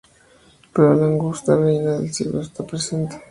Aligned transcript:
Pero 0.73 0.95
la 0.95 1.05
Augusta 1.05 1.55
Reina 1.55 1.99
del 1.99 2.11
Cielo 2.11 2.41
está 2.41 2.65
presente. 2.65 3.15